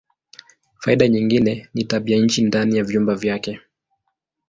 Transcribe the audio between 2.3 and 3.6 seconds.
ndani ya vyumba vyake.